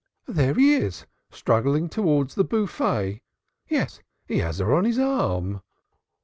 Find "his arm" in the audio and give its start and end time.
4.85-5.61